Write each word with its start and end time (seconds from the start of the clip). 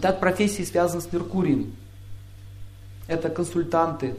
Так 0.00 0.20
профессии 0.20 0.62
связаны 0.62 1.00
с 1.00 1.12
Меркурием. 1.12 1.74
Это 3.06 3.28
консультанты. 3.28 4.16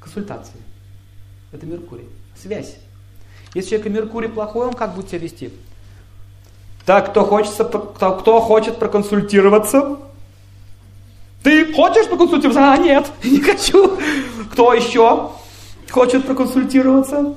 Консультации. 0.00 0.60
Это 1.52 1.66
Меркурий. 1.66 2.08
Связь. 2.40 2.76
Если 3.54 3.70
человек 3.70 3.92
Меркурий 3.92 4.28
плохой, 4.28 4.66
он 4.68 4.74
как 4.74 4.94
будет 4.94 5.08
себя 5.08 5.18
вести? 5.18 5.52
Так, 6.86 7.10
кто, 7.10 7.24
хочется, 7.24 7.64
кто, 7.64 8.16
кто 8.16 8.40
хочет 8.40 8.78
проконсультироваться? 8.78 9.98
Ты 11.42 11.72
хочешь 11.72 12.08
проконсультироваться? 12.08 12.72
А, 12.72 12.76
нет, 12.76 13.06
не 13.22 13.40
хочу. 13.40 13.98
Кто 14.52 14.72
еще 14.74 15.32
хочет 15.90 16.26
проконсультироваться? 16.26 17.34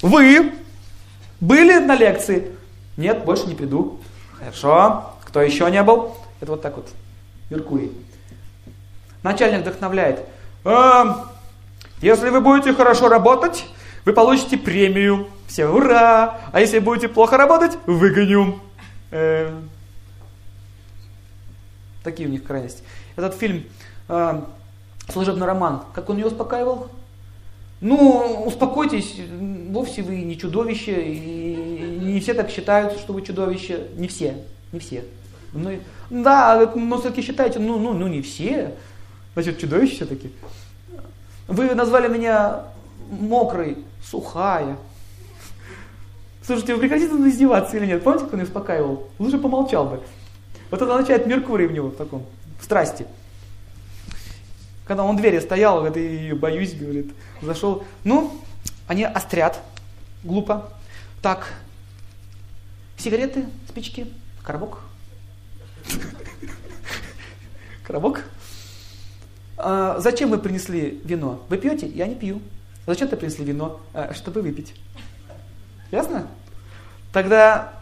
Вы 0.00 0.52
были 1.40 1.78
на 1.78 1.94
лекции? 1.94 2.50
Нет, 2.96 3.24
больше 3.24 3.46
не 3.46 3.54
приду. 3.54 4.00
Хорошо. 4.38 5.14
Кто 5.24 5.40
еще 5.40 5.70
не 5.70 5.82
был? 5.82 6.16
Это 6.40 6.52
вот 6.52 6.62
так 6.62 6.76
вот. 6.76 6.88
Меркурий. 7.50 7.92
Начальник 9.22 9.60
вдохновляет. 9.60 10.20
«Э, 10.64 11.04
если 12.00 12.30
вы 12.30 12.40
будете 12.40 12.72
хорошо 12.74 13.08
работать, 13.08 13.64
вы 14.04 14.12
получите 14.12 14.58
премию. 14.58 15.28
Все, 15.46 15.68
ура! 15.68 16.40
А 16.50 16.60
если 16.60 16.78
будете 16.80 17.08
плохо 17.08 17.36
работать, 17.36 17.78
выгоню. 17.86 18.58
Э, 19.10 19.52
такие 22.02 22.28
у 22.28 22.32
них 22.32 22.44
крайности. 22.44 22.82
Этот 23.16 23.34
фильм 23.34 23.64
э, 24.08 24.42
«Служебный 25.08 25.46
роман», 25.46 25.84
как 25.94 26.10
он 26.10 26.16
ее 26.16 26.26
успокаивал? 26.26 26.88
Ну, 27.80 28.44
успокойтесь, 28.46 29.20
вовсе 29.70 30.02
вы 30.02 30.22
не 30.22 30.38
чудовище, 30.38 31.02
и 31.02 31.71
не 32.12 32.20
все 32.20 32.34
так 32.34 32.50
считают, 32.50 32.98
что 32.98 33.12
вы 33.12 33.22
чудовище. 33.22 33.88
Не 33.96 34.08
все, 34.08 34.36
не 34.72 34.78
все. 34.78 35.04
Ну, 35.52 35.78
да, 36.10 36.72
но 36.74 36.98
все-таки 36.98 37.22
считаете, 37.22 37.58
ну, 37.58 37.78
ну, 37.78 37.92
ну 37.92 38.06
не 38.06 38.22
все. 38.22 38.74
Значит, 39.34 39.58
чудовище 39.58 39.96
все-таки. 39.96 40.32
Вы 41.48 41.74
назвали 41.74 42.08
меня 42.08 42.64
мокрой, 43.10 43.78
сухая. 44.04 44.76
Слушайте, 46.44 46.74
вы 46.74 46.80
прекратите 46.80 47.14
издеваться 47.14 47.76
или 47.76 47.86
нет? 47.86 48.02
Помните, 48.02 48.24
как 48.24 48.34
он 48.34 48.40
ее 48.40 48.46
успокаивал? 48.46 49.08
Лучше 49.18 49.38
помолчал 49.38 49.86
бы. 49.86 50.00
Вот 50.70 50.80
это 50.80 50.92
означает 50.94 51.26
Меркурий 51.26 51.66
в 51.66 51.72
него 51.72 51.88
в 51.88 51.96
таком, 51.96 52.24
в 52.58 52.64
страсти. 52.64 53.06
Когда 54.86 55.04
он 55.04 55.16
в 55.16 55.20
двери 55.20 55.38
стоял, 55.38 55.82
говорит, 55.82 56.22
я 56.28 56.34
боюсь, 56.34 56.74
говорит, 56.74 57.12
зашел. 57.40 57.84
Ну, 58.04 58.32
они 58.88 59.04
острят, 59.04 59.60
глупо. 60.24 60.72
Так, 61.20 61.52
сигареты, 63.02 63.46
спички, 63.68 64.06
коробок. 64.42 64.78
Коробок. 67.82 68.24
А, 69.56 69.98
зачем 69.98 70.30
вы 70.30 70.38
принесли 70.38 71.00
вино? 71.04 71.44
Вы 71.48 71.58
пьете? 71.58 71.88
Я 71.88 72.06
не 72.06 72.14
пью. 72.14 72.40
Зачем 72.86 73.08
ты 73.08 73.16
принесли 73.16 73.44
вино? 73.44 73.80
А, 73.92 74.14
чтобы 74.14 74.40
выпить. 74.40 74.74
Ясно? 75.90 76.28
Тогда 77.12 77.74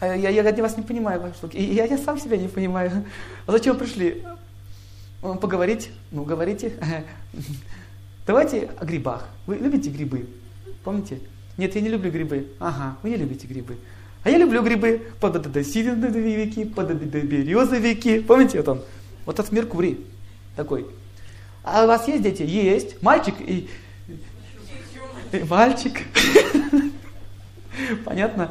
э, 0.00 0.18
я, 0.18 0.30
я, 0.30 0.42
я 0.42 0.62
вас 0.62 0.76
не 0.76 0.82
понимаю. 0.82 1.32
Я, 1.52 1.84
я 1.84 1.98
сам 1.98 2.18
себя 2.18 2.36
не 2.36 2.48
понимаю. 2.48 3.04
А 3.46 3.52
зачем 3.52 3.74
вы 3.74 3.78
пришли? 3.78 4.24
Поговорить? 5.20 5.90
Ну, 6.10 6.24
говорите. 6.24 6.72
Давайте 8.26 8.70
о 8.80 8.84
грибах. 8.84 9.28
Вы 9.46 9.56
любите 9.56 9.90
грибы? 9.90 10.28
Помните? 10.82 11.20
Нет, 11.56 11.74
я 11.76 11.80
не 11.80 11.88
люблю 11.88 12.10
грибы. 12.10 12.48
Ага, 12.58 12.96
вы 13.02 13.10
не 13.10 13.16
любите 13.16 13.46
грибы. 13.46 13.78
А 14.26 14.28
я 14.28 14.38
люблю 14.38 14.60
грибы. 14.60 15.06
Пододосиловики, 15.20 16.64
пододоберезовики. 16.64 18.18
Помните 18.18 18.58
вот 18.58 18.68
он? 18.68 18.82
Вот 19.24 19.38
этот 19.38 19.52
Меркурий 19.52 20.04
такой. 20.56 20.84
А 21.62 21.84
у 21.84 21.86
вас 21.86 22.08
есть 22.08 22.24
дети? 22.24 22.42
Есть. 22.42 23.00
Мальчик 23.04 23.36
и... 23.38 23.70
и 25.30 25.44
мальчик. 25.44 26.00
Понятно? 28.04 28.50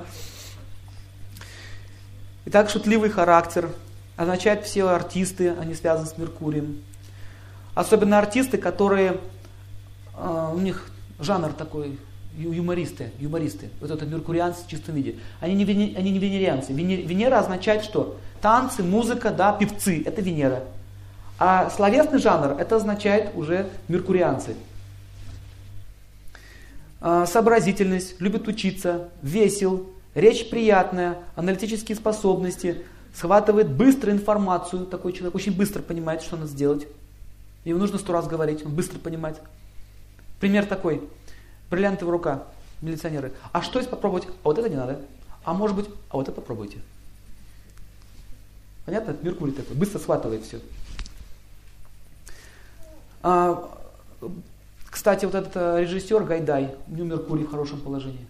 Итак, 2.46 2.70
шутливый 2.70 3.10
характер 3.10 3.70
означает 4.16 4.64
все 4.64 4.88
артисты, 4.88 5.56
они 5.60 5.74
связаны 5.74 6.08
с 6.08 6.18
Меркурием. 6.18 6.82
Особенно 7.74 8.18
артисты, 8.18 8.58
которые, 8.58 9.20
э, 10.16 10.52
у 10.54 10.58
них 10.58 10.88
жанр 11.20 11.52
такой, 11.52 12.00
юмористы, 12.38 13.12
юмористы. 13.20 13.70
Вот 13.82 13.92
это 13.92 14.06
меркурианцы 14.06 14.64
в 14.64 14.68
чистом 14.68 14.96
виде. 14.96 15.16
Они 15.40 15.54
не, 15.56 15.64
они 15.96 16.12
не 16.12 16.20
венерианцы. 16.20 16.74
Венера 16.74 17.40
означает 17.40 17.84
что? 17.84 18.18
Танцы, 18.42 18.84
музыка, 18.84 19.32
да, 19.32 19.54
певцы. 19.54 20.04
Это 20.06 20.22
Венера. 20.22 20.64
А 21.38 21.70
словесный 21.70 22.20
жанр, 22.20 22.60
это 22.60 22.78
означает 22.78 23.32
уже 23.36 23.70
меркурианцы. 23.88 24.56
А, 27.02 27.26
сообразительность, 27.26 28.20
любит 28.22 28.48
учиться, 28.48 29.10
весел, 29.22 29.90
речь 30.14 30.50
приятная, 30.50 31.18
аналитические 31.36 31.96
способности, 31.96 32.84
схватывает 33.14 33.70
быстро 33.70 34.12
информацию, 34.12 34.86
такой 34.86 35.14
человек 35.14 35.36
очень 35.36 35.56
быстро 35.56 35.82
понимает, 35.82 36.22
что 36.22 36.36
надо 36.38 36.48
сделать. 36.48 36.88
Ему 37.64 37.80
нужно 37.80 37.98
сто 37.98 38.14
раз 38.14 38.28
говорить, 38.28 38.66
он 38.66 38.74
быстро 38.74 39.00
понимает. 39.00 39.38
Пример 40.40 40.66
такой. 40.66 41.02
Бриллиантовая 41.70 42.12
рука, 42.12 42.44
милиционеры. 42.82 43.34
А 43.52 43.62
что 43.62 43.80
если 43.80 43.92
попробовать? 43.92 44.28
А 44.28 44.32
вот 44.44 44.58
это 44.58 44.70
не 44.70 44.76
надо. 44.76 45.02
А 45.44 45.54
может 45.54 45.76
быть, 45.76 45.88
а 46.10 46.18
вот 46.18 46.28
это 46.28 46.36
попробуйте. 46.36 46.80
Понятно? 48.86 49.16
Меркурий 49.22 49.52
такой, 49.52 49.76
быстро 49.76 50.00
схватывает 50.00 50.44
все. 50.44 50.60
А, 53.24 53.78
кстати, 54.86 55.26
вот 55.26 55.34
этот 55.34 55.56
э, 55.56 55.82
режиссер 55.82 56.24
Гайдай, 56.24 56.76
у 56.88 56.96
него 56.96 57.08
Меркурий 57.08 57.44
в 57.44 57.52
хорошем 57.52 57.80
положении. 57.80 58.28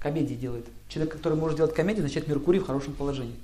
Комедии 0.00 0.34
делает. 0.34 0.66
Человек, 0.88 1.12
который 1.12 1.38
может 1.38 1.56
делать 1.56 1.74
комедии, 1.74 2.00
значит 2.00 2.26
Меркурий 2.26 2.58
в 2.58 2.66
хорошем 2.66 2.94
положении. 2.94 3.36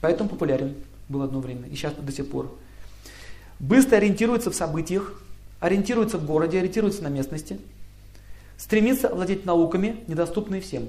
Поэтому 0.00 0.28
популярен 0.28 0.74
был 1.08 1.22
одно 1.22 1.40
время 1.40 1.68
и 1.68 1.74
сейчас 1.74 1.94
до 1.94 2.12
сих 2.12 2.30
пор. 2.30 2.54
Быстро 3.58 3.96
ориентируется 3.96 4.50
в 4.50 4.54
событиях, 4.54 5.14
ориентируется 5.60 6.18
в 6.18 6.26
городе, 6.26 6.58
ориентируется 6.58 7.02
на 7.02 7.08
местности, 7.08 7.58
стремится 8.62 9.08
владеть 9.08 9.44
науками, 9.44 10.04
недоступные 10.06 10.60
всем. 10.60 10.88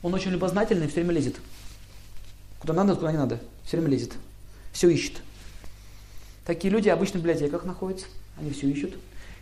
Он 0.00 0.14
очень 0.14 0.30
любознательный, 0.30 0.86
все 0.86 1.00
время 1.00 1.14
лезет. 1.14 1.40
Куда 2.60 2.72
надо, 2.72 2.94
куда 2.94 3.10
не 3.10 3.18
надо. 3.18 3.40
Все 3.64 3.76
время 3.76 3.90
лезет. 3.90 4.12
Все 4.72 4.88
ищет. 4.88 5.14
Такие 6.44 6.72
люди 6.72 6.88
обычно 6.88 7.18
в 7.18 7.24
библиотеках 7.24 7.64
находятся. 7.64 8.06
Они 8.38 8.52
все 8.52 8.68
ищут. 8.68 8.94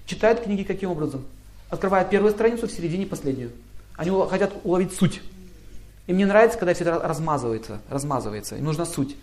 Читают 0.07 0.41
книги 0.41 0.63
каким 0.63 0.91
образом? 0.91 1.27
Открывают 1.69 2.09
первую 2.09 2.33
страницу, 2.33 2.67
в 2.67 2.73
середине 2.73 3.05
последнюю. 3.05 3.51
Они 3.97 4.11
хотят 4.31 4.55
уловить 4.65 4.95
суть. 4.95 5.21
Им 6.07 6.17
не 6.17 6.25
нравится, 6.25 6.59
когда 6.59 6.73
все 6.73 6.85
это 6.85 7.07
размазывается, 7.07 7.83
размазывается. 7.91 8.57
Им 8.57 8.65
нужна 8.65 8.87
суть. 8.87 9.15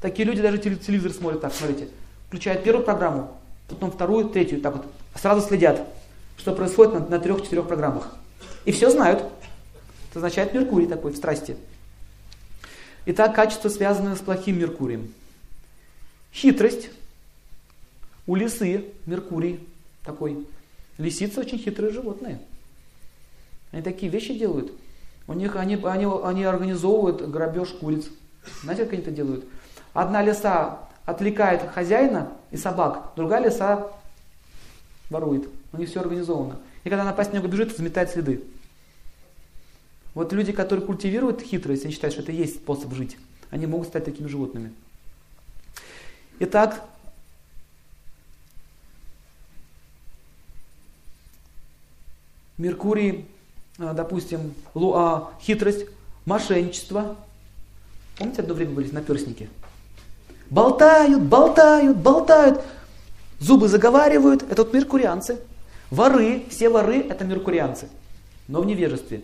Такие 0.00 0.24
люди 0.24 0.40
даже 0.40 0.58
телевизор 0.58 1.10
смотрят 1.10 1.40
так, 1.40 1.52
смотрите. 1.52 1.88
Включают 2.28 2.62
первую 2.62 2.84
программу, 2.84 3.36
потом 3.68 3.90
вторую, 3.90 4.28
третью, 4.28 4.60
так 4.60 4.76
вот. 4.76 4.86
Сразу 5.16 5.44
следят, 5.44 5.84
что 6.38 6.54
происходит 6.54 6.94
на, 6.94 7.00
на 7.00 7.18
трех-четырех 7.18 7.68
программах. 7.68 8.08
И 8.64 8.72
все 8.72 8.90
знают. 8.90 9.20
Это 10.10 10.20
означает 10.20 10.54
Меркурий 10.54 10.86
такой 10.86 11.12
в 11.12 11.16
страсти. 11.16 11.56
Итак, 13.06 13.34
качество, 13.34 13.68
связанное 13.68 14.16
с 14.16 14.20
плохим 14.20 14.58
Меркурием. 14.58 15.12
Хитрость. 16.32 16.90
У 18.26 18.34
лисы 18.34 18.86
Меркурий 19.06 19.66
такой. 20.04 20.46
Лисицы 20.96 21.40
очень 21.40 21.58
хитрые 21.58 21.92
животные. 21.92 22.40
Они 23.72 23.82
такие 23.82 24.10
вещи 24.10 24.38
делают. 24.38 24.72
У 25.26 25.34
них 25.34 25.56
они, 25.56 25.78
они, 25.84 26.06
они 26.24 26.44
организовывают 26.44 27.28
грабеж 27.28 27.68
куриц. 27.70 28.06
Знаете, 28.62 28.84
как 28.84 28.94
они 28.94 29.02
это 29.02 29.10
делают? 29.10 29.44
Одна 29.92 30.22
лиса 30.22 30.78
отвлекает 31.04 31.70
хозяина 31.70 32.32
и 32.50 32.56
собак, 32.56 33.12
другая 33.16 33.44
лиса 33.44 33.90
ворует. 35.10 35.48
У 35.72 35.76
них 35.76 35.88
все 35.88 36.00
организовано. 36.00 36.58
И 36.84 36.88
когда 36.88 37.02
она 37.02 37.12
по 37.12 37.24
снегу 37.24 37.48
бежит, 37.48 37.76
заметает 37.76 38.10
следы. 38.10 38.42
Вот 40.14 40.32
люди, 40.32 40.52
которые 40.52 40.84
культивируют 40.84 41.42
хитрость, 41.42 41.84
они 41.84 41.92
считают, 41.92 42.14
что 42.14 42.22
это 42.22 42.32
есть 42.32 42.56
способ 42.56 42.92
жить. 42.94 43.16
Они 43.50 43.66
могут 43.66 43.88
стать 43.88 44.04
такими 44.04 44.26
животными. 44.26 44.72
Итак, 46.40 46.84
Меркурий, 52.58 53.28
а, 53.78 53.92
допустим, 53.92 54.52
а, 54.74 55.32
хитрость, 55.40 55.86
мошенничество. 56.26 57.16
Помните, 58.18 58.42
одно 58.42 58.54
время 58.54 58.72
были 58.72 58.90
наперсники? 58.90 59.48
Болтают, 60.50 61.22
болтают, 61.22 61.96
болтают. 61.98 62.60
Зубы 63.40 63.68
заговаривают. 63.68 64.42
Это 64.50 64.64
вот 64.64 64.72
меркурианцы. 64.72 65.38
Воры, 65.90 66.44
все 66.50 66.68
воры 66.68 67.00
это 67.00 67.24
меркурианцы. 67.24 67.88
Но 68.46 68.60
в 68.60 68.66
невежестве. 68.66 69.22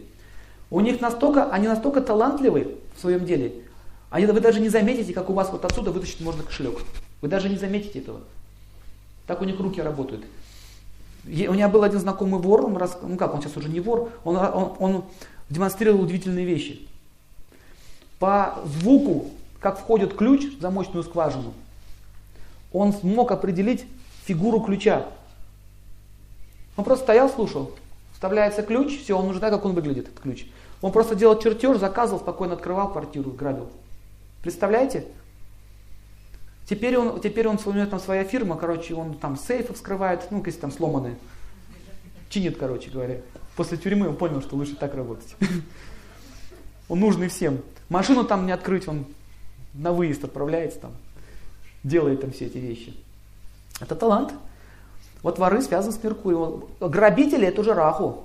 У 0.70 0.80
них 0.80 1.00
настолько, 1.00 1.50
они 1.50 1.68
настолько 1.68 2.00
талантливы 2.00 2.76
в 2.96 3.00
своем 3.00 3.24
деле, 3.24 3.54
они, 4.10 4.26
вы 4.26 4.40
даже 4.40 4.60
не 4.60 4.68
заметите, 4.68 5.12
как 5.12 5.28
у 5.28 5.32
вас 5.32 5.50
вот 5.50 5.64
отсюда 5.64 5.90
вытащить 5.90 6.20
можно 6.20 6.42
кошелек. 6.44 6.78
Вы 7.20 7.28
даже 7.28 7.48
не 7.48 7.56
заметите 7.56 7.98
этого. 7.98 8.20
Так 9.26 9.42
у 9.42 9.44
них 9.44 9.58
руки 9.58 9.82
работают. 9.82 10.24
У 11.24 11.28
меня 11.28 11.68
был 11.68 11.82
один 11.82 11.98
знакомый 11.98 12.40
вор, 12.40 12.64
он 12.64 12.76
рас... 12.76 12.96
ну 13.02 13.16
как, 13.16 13.34
он 13.34 13.40
сейчас 13.40 13.56
уже 13.56 13.68
не 13.68 13.80
вор, 13.80 14.12
он, 14.24 14.36
он, 14.36 14.76
он 14.78 15.04
демонстрировал 15.48 16.02
удивительные 16.02 16.44
вещи. 16.44 16.86
По 18.18 18.58
звуку, 18.64 19.30
как 19.58 19.78
входит 19.78 20.14
ключ 20.14 20.44
в 20.58 20.60
замочную 20.60 21.02
скважину, 21.02 21.52
он 22.72 22.92
смог 22.92 23.32
определить 23.32 23.84
фигуру 24.24 24.60
ключа. 24.60 25.06
Он 26.76 26.84
просто 26.84 27.04
стоял, 27.04 27.28
слушал. 27.28 27.72
Вставляется 28.12 28.62
ключ, 28.62 29.00
все, 29.02 29.18
он 29.18 29.28
уже 29.28 29.38
знает, 29.38 29.54
как 29.54 29.64
он 29.64 29.74
выглядит, 29.74 30.08
этот 30.08 30.20
ключ. 30.20 30.46
Он 30.80 30.92
просто 30.92 31.14
делал 31.14 31.38
чертеж, 31.38 31.78
заказывал, 31.78 32.20
спокойно 32.20 32.54
открывал 32.54 32.90
квартиру, 32.90 33.30
грабил. 33.30 33.68
Представляете? 34.42 35.06
Теперь 36.66 36.96
он, 36.96 37.20
теперь 37.20 37.46
он, 37.46 37.58
у 37.64 37.72
него 37.72 37.86
там 37.86 38.00
своя 38.00 38.24
фирма, 38.24 38.56
короче, 38.56 38.94
он 38.94 39.14
там 39.14 39.36
сейфы 39.36 39.74
вскрывает, 39.74 40.26
ну, 40.30 40.42
если 40.44 40.60
там 40.60 40.72
сломанные. 40.72 41.16
Чинит, 42.30 42.56
короче 42.56 42.90
говоря. 42.90 43.20
После 43.56 43.76
тюрьмы 43.76 44.08
он 44.08 44.16
понял, 44.16 44.40
что 44.40 44.56
лучше 44.56 44.74
так 44.74 44.94
работать. 44.94 45.36
Он 46.88 47.00
нужный 47.00 47.28
всем. 47.28 47.62
Машину 47.88 48.24
там 48.24 48.44
не 48.44 48.52
открыть, 48.52 48.86
он 48.88 49.06
на 49.72 49.92
выезд 49.92 50.22
отправляется 50.22 50.80
там, 50.80 50.92
делает 51.82 52.20
там 52.20 52.30
все 52.30 52.44
эти 52.44 52.58
вещи. 52.58 52.94
Это 53.80 53.94
талант. 53.94 54.32
Вот 55.22 55.38
воры 55.38 55.62
связаны 55.62 55.92
с 55.92 56.02
Меркурием. 56.02 56.64
Грабители 56.80 57.46
это 57.46 57.60
уже 57.60 57.74
Раху. 57.74 58.24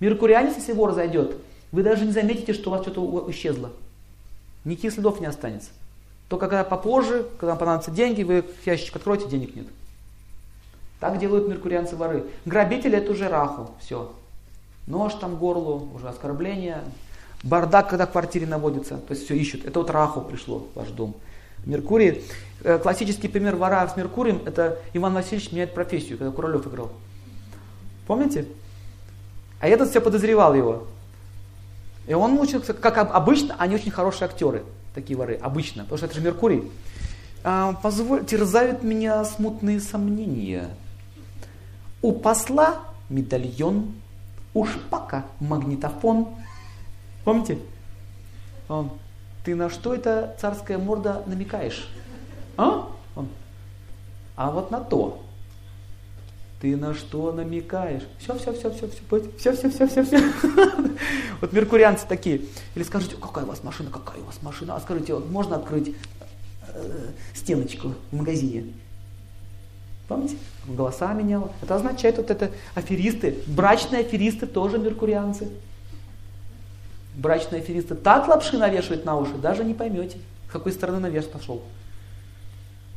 Меркурианец, 0.00 0.56
если 0.56 0.72
вор 0.72 0.92
зайдет, 0.92 1.36
вы 1.72 1.82
даже 1.82 2.06
не 2.06 2.12
заметите, 2.12 2.54
что 2.54 2.70
у 2.70 2.72
вас 2.72 2.82
что-то 2.82 3.30
исчезло. 3.30 3.70
Никаких 4.64 4.92
следов 4.92 5.20
не 5.20 5.26
останется. 5.26 5.70
Только 6.28 6.48
когда 6.48 6.64
попозже, 6.64 7.26
когда 7.38 7.48
вам 7.52 7.58
понадобятся 7.58 7.90
деньги, 7.90 8.22
вы 8.22 8.44
ящичек 8.64 8.96
откроете, 8.96 9.28
денег 9.28 9.54
нет. 9.54 9.66
Так 11.00 11.18
делают 11.18 11.48
меркурианцы 11.48 11.96
воры. 11.96 12.24
Грабители 12.44 12.98
это 12.98 13.12
уже 13.12 13.28
раху, 13.28 13.70
все. 13.80 14.12
Нож 14.86 15.14
там 15.14 15.36
горлу, 15.36 15.88
уже 15.94 16.08
оскорбление. 16.08 16.82
Бардак, 17.42 17.88
когда 17.88 18.06
в 18.06 18.12
квартире 18.12 18.46
наводится, 18.46 18.98
то 18.98 19.14
есть 19.14 19.24
все 19.24 19.34
ищут. 19.34 19.64
Это 19.64 19.80
вот 19.80 19.90
раху 19.90 20.20
пришло 20.20 20.66
в 20.72 20.78
ваш 20.78 20.88
дом. 20.88 21.14
Меркурий, 21.64 22.24
э, 22.62 22.78
классический 22.78 23.28
пример 23.28 23.56
вора 23.56 23.86
с 23.88 23.96
Меркурием, 23.96 24.42
это 24.46 24.78
Иван 24.92 25.14
Васильевич 25.14 25.52
меняет 25.52 25.74
профессию, 25.74 26.18
когда 26.18 26.32
Куролев 26.32 26.66
играл. 26.66 26.90
Помните? 28.06 28.46
А 29.60 29.68
этот 29.68 29.90
все 29.90 30.00
подозревал 30.00 30.54
его. 30.54 30.86
И 32.06 32.14
он 32.14 32.32
мучился, 32.32 32.74
как 32.74 32.98
обычно, 32.98 33.54
они 33.58 33.74
очень 33.74 33.90
хорошие 33.90 34.26
актеры, 34.26 34.64
такие 34.94 35.16
воры, 35.16 35.38
обычно, 35.40 35.82
потому 35.82 35.98
что 35.98 36.06
это 36.06 36.14
же 36.14 36.20
Меркурий. 36.22 36.70
А, 37.44 37.74
позволь, 37.74 38.24
терзают 38.24 38.82
меня 38.82 39.24
смутные 39.24 39.80
сомнения. 39.80 40.70
У 42.02 42.12
посла 42.12 42.80
медальон, 43.08 43.94
у 44.54 44.64
шпака 44.64 45.24
магнитофон. 45.38 46.28
Помните? 47.24 47.58
Ты 49.44 49.54
на 49.54 49.70
что 49.70 49.94
это 49.94 50.36
царская 50.40 50.78
морда 50.78 51.22
намекаешь? 51.26 51.88
А? 52.56 52.88
Он, 53.14 53.28
а 54.36 54.50
вот 54.50 54.70
на 54.70 54.80
то. 54.80 55.22
Ты 56.60 56.76
на 56.76 56.92
что 56.92 57.32
намекаешь? 57.32 58.02
Все, 58.18 58.38
все, 58.38 58.52
все, 58.52 58.70
все, 58.70 58.88
все, 58.88 59.20
все, 59.38 59.52
все, 59.52 59.70
все, 59.70 59.86
все, 59.86 60.04
все. 60.04 60.18
Вот 61.40 61.54
меркурианцы 61.54 62.06
такие. 62.06 62.42
Или 62.74 62.82
скажите, 62.84 63.16
какая 63.16 63.44
у 63.44 63.48
вас 63.48 63.64
машина, 63.64 63.90
какая 63.90 64.20
у 64.20 64.26
вас 64.26 64.42
машина? 64.42 64.76
А 64.76 64.80
скажите, 64.80 65.14
вот 65.14 65.30
можно 65.30 65.56
открыть 65.56 65.96
э, 66.68 67.08
стеночку 67.32 67.94
в 68.10 68.16
магазине? 68.16 68.74
Помните? 70.06 70.36
Голоса 70.66 71.14
меняла. 71.14 71.50
Это 71.62 71.76
означает 71.76 72.18
вот 72.18 72.30
это 72.30 72.50
аферисты. 72.74 73.38
Брачные 73.46 74.02
аферисты 74.02 74.46
тоже 74.46 74.78
меркурианцы. 74.78 75.48
Брачные 77.20 77.60
аферисты 77.60 77.94
так 77.94 78.28
лапши 78.28 78.56
навешивают 78.56 79.04
на 79.04 79.14
уши, 79.14 79.34
даже 79.34 79.62
не 79.62 79.74
поймете, 79.74 80.16
с 80.48 80.52
какой 80.52 80.72
стороны 80.72 81.00
наверх 81.00 81.28
пошел. 81.28 81.62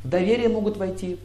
В 0.02 0.10
доверие 0.10 0.48
могут 0.48 0.78
войти, 0.78 1.20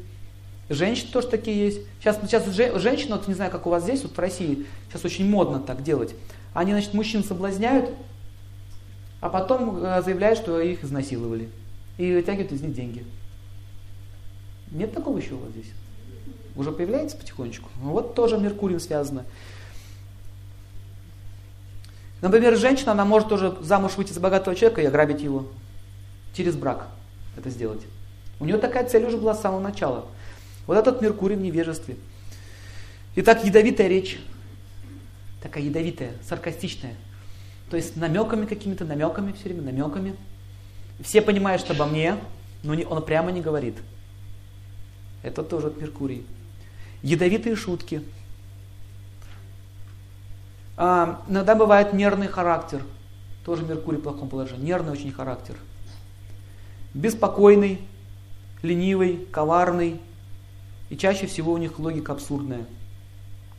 Женщины 0.68 1.10
тоже 1.10 1.28
такие 1.28 1.56
есть. 1.56 1.80
Сейчас, 1.98 2.18
сейчас 2.20 2.44
женщины, 2.46 3.16
вот 3.16 3.26
не 3.26 3.34
знаю, 3.34 3.50
как 3.50 3.66
у 3.66 3.70
вас 3.70 3.84
здесь, 3.84 4.02
вот 4.02 4.12
в 4.14 4.18
России, 4.18 4.66
сейчас 4.88 5.04
очень 5.04 5.28
модно 5.28 5.60
так 5.60 5.82
делать. 5.82 6.14
Они, 6.52 6.72
значит, 6.72 6.92
мужчин 6.92 7.24
соблазняют, 7.24 7.88
а 9.20 9.30
потом 9.30 9.82
э, 9.82 10.02
заявляют, 10.02 10.38
что 10.38 10.60
их 10.60 10.84
изнасиловали. 10.84 11.48
И 11.96 12.12
вытягивают 12.12 12.52
из 12.52 12.60
них 12.60 12.74
деньги. 12.74 13.04
Нет 14.70 14.92
такого 14.92 15.16
еще 15.16 15.34
у 15.34 15.38
вас 15.38 15.50
здесь? 15.52 15.70
Уже 16.54 16.70
появляется 16.70 17.16
потихонечку? 17.16 17.70
Ну 17.82 17.92
вот 17.92 18.14
тоже 18.14 18.36
Меркурием 18.36 18.80
связано. 18.80 19.24
Например, 22.20 22.56
женщина, 22.56 22.92
она 22.92 23.04
может 23.04 23.28
тоже 23.28 23.56
замуж 23.60 23.96
выйти 23.96 24.12
за 24.12 24.20
богатого 24.20 24.56
человека 24.56 24.82
и 24.82 24.86
ограбить 24.86 25.20
его. 25.20 25.46
Через 26.34 26.56
брак 26.56 26.88
это 27.36 27.50
сделать. 27.50 27.82
У 28.40 28.44
нее 28.44 28.58
такая 28.58 28.88
цель 28.88 29.04
уже 29.04 29.16
была 29.16 29.34
с 29.34 29.40
самого 29.40 29.60
начала. 29.60 30.06
Вот 30.66 30.76
этот 30.76 31.00
Меркурий 31.00 31.36
в 31.36 31.40
невежестве. 31.40 31.96
Итак, 33.16 33.44
ядовитая 33.44 33.88
речь. 33.88 34.18
Такая 35.42 35.62
ядовитая, 35.62 36.12
саркастичная. 36.28 36.94
То 37.70 37.76
есть 37.76 37.96
намеками 37.96 38.46
какими-то, 38.46 38.84
намеками 38.84 39.32
все 39.32 39.44
время, 39.44 39.62
намеками. 39.62 40.16
Все 41.00 41.22
понимают, 41.22 41.62
что 41.62 41.74
обо 41.74 41.86
мне, 41.86 42.16
но 42.62 42.74
он 42.88 43.04
прямо 43.04 43.30
не 43.30 43.40
говорит. 43.40 43.76
Это 45.22 45.42
тоже 45.42 45.68
от 45.68 45.80
Меркурий. 45.80 46.24
Ядовитые 47.02 47.56
шутки. 47.56 48.02
А, 50.80 51.22
иногда 51.28 51.56
бывает 51.56 51.92
нервный 51.92 52.28
характер. 52.28 52.80
Тоже 53.44 53.64
Меркурий 53.64 53.98
в 53.98 54.02
плохом 54.02 54.28
положении. 54.28 54.64
Нервный 54.64 54.92
очень 54.92 55.10
характер. 55.10 55.56
Беспокойный, 56.94 57.80
ленивый, 58.62 59.26
коварный, 59.32 60.00
и 60.88 60.96
чаще 60.96 61.26
всего 61.26 61.52
у 61.52 61.58
них 61.58 61.80
логика 61.80 62.12
абсурдная. 62.12 62.64